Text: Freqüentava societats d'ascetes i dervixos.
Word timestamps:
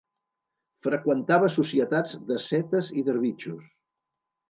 Freqüentava 0.87 1.51
societats 1.57 2.19
d'ascetes 2.33 2.93
i 3.03 3.09
dervixos. 3.11 3.73